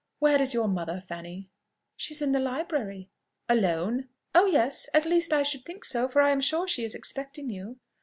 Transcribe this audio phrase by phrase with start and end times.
[0.17, 1.51] Where is your mother, Fanny?"
[1.95, 3.11] "She is in the library."
[3.47, 4.89] "Alone?" "Oh yes!
[4.95, 7.77] at least I should think so, for I am sure she is expecting you."